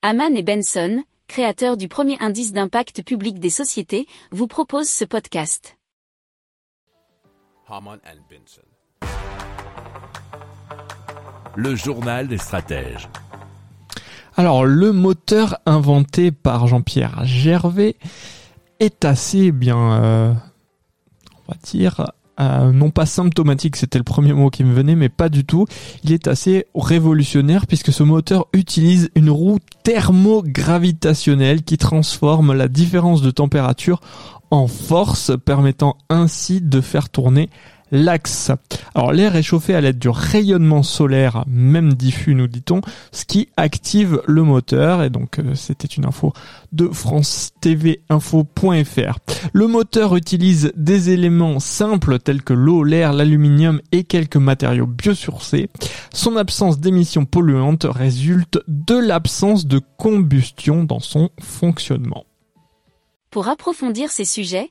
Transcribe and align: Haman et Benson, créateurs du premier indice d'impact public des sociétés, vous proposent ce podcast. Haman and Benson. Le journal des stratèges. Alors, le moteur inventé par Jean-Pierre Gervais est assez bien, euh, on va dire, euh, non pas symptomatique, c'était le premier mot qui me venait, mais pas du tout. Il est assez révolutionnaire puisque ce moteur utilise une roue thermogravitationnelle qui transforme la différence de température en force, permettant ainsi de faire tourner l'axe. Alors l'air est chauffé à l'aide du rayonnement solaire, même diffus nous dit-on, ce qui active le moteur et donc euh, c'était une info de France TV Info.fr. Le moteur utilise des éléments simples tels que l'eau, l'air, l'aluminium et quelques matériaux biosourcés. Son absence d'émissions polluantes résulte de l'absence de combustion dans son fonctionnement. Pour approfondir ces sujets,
Haman 0.00 0.36
et 0.36 0.44
Benson, 0.44 1.02
créateurs 1.26 1.76
du 1.76 1.88
premier 1.88 2.16
indice 2.20 2.52
d'impact 2.52 3.02
public 3.02 3.40
des 3.40 3.50
sociétés, 3.50 4.06
vous 4.30 4.46
proposent 4.46 4.88
ce 4.88 5.04
podcast. 5.04 5.76
Haman 7.68 7.98
and 8.06 8.20
Benson. 8.30 8.62
Le 11.56 11.74
journal 11.74 12.28
des 12.28 12.38
stratèges. 12.38 13.08
Alors, 14.36 14.64
le 14.64 14.92
moteur 14.92 15.58
inventé 15.66 16.30
par 16.30 16.68
Jean-Pierre 16.68 17.24
Gervais 17.24 17.96
est 18.78 19.04
assez 19.04 19.50
bien, 19.50 20.00
euh, 20.00 20.32
on 21.34 21.52
va 21.52 21.58
dire, 21.64 22.12
euh, 22.40 22.72
non 22.72 22.90
pas 22.90 23.06
symptomatique, 23.06 23.76
c'était 23.76 23.98
le 23.98 24.04
premier 24.04 24.32
mot 24.32 24.50
qui 24.50 24.64
me 24.64 24.72
venait, 24.72 24.94
mais 24.94 25.08
pas 25.08 25.28
du 25.28 25.44
tout. 25.44 25.66
Il 26.04 26.12
est 26.12 26.28
assez 26.28 26.66
révolutionnaire 26.74 27.66
puisque 27.66 27.92
ce 27.92 28.02
moteur 28.02 28.46
utilise 28.52 29.10
une 29.14 29.30
roue 29.30 29.58
thermogravitationnelle 29.82 31.62
qui 31.62 31.78
transforme 31.78 32.52
la 32.52 32.68
différence 32.68 33.22
de 33.22 33.30
température 33.30 34.00
en 34.50 34.66
force, 34.66 35.32
permettant 35.44 35.96
ainsi 36.08 36.60
de 36.60 36.80
faire 36.80 37.10
tourner 37.10 37.50
l'axe. 37.90 38.50
Alors 38.94 39.12
l'air 39.12 39.36
est 39.36 39.42
chauffé 39.42 39.74
à 39.74 39.80
l'aide 39.80 39.98
du 39.98 40.08
rayonnement 40.08 40.82
solaire, 40.82 41.44
même 41.46 41.94
diffus 41.94 42.34
nous 42.34 42.46
dit-on, 42.46 42.80
ce 43.12 43.24
qui 43.24 43.48
active 43.56 44.22
le 44.26 44.42
moteur 44.42 45.02
et 45.02 45.10
donc 45.10 45.38
euh, 45.38 45.54
c'était 45.54 45.88
une 45.88 46.06
info 46.06 46.32
de 46.72 46.88
France 46.88 47.50
TV 47.60 48.00
Info.fr. 48.08 49.18
Le 49.52 49.66
moteur 49.66 50.16
utilise 50.16 50.72
des 50.76 51.10
éléments 51.10 51.60
simples 51.60 52.18
tels 52.18 52.42
que 52.42 52.52
l'eau, 52.52 52.84
l'air, 52.84 53.12
l'aluminium 53.12 53.80
et 53.92 54.04
quelques 54.04 54.36
matériaux 54.36 54.86
biosourcés. 54.86 55.68
Son 56.12 56.36
absence 56.36 56.78
d'émissions 56.80 57.24
polluantes 57.24 57.86
résulte 57.88 58.58
de 58.68 58.96
l'absence 58.96 59.66
de 59.66 59.80
combustion 59.96 60.84
dans 60.84 61.00
son 61.00 61.30
fonctionnement. 61.40 62.24
Pour 63.30 63.48
approfondir 63.48 64.10
ces 64.10 64.24
sujets, 64.24 64.70